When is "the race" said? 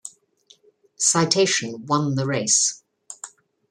2.15-2.81